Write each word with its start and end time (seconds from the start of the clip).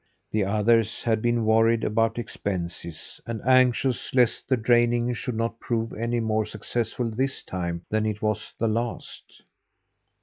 The 0.31 0.45
others 0.45 1.03
had 1.03 1.21
been 1.21 1.45
worried 1.45 1.83
about 1.83 2.17
expenses, 2.17 3.21
and 3.27 3.39
anxious 3.43 4.11
lest 4.15 4.49
the 4.49 4.57
draining 4.57 5.13
should 5.13 5.35
not 5.35 5.59
prove 5.59 5.93
any 5.93 6.19
more 6.19 6.43
successful 6.47 7.11
this 7.11 7.43
time 7.43 7.85
than 7.91 8.07
it 8.07 8.19
was 8.19 8.51
the 8.57 8.67
last. 8.67 9.43